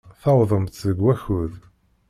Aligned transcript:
Tuwḍemt 0.21 0.81
deg 0.87 0.97
wakud. 1.03 1.53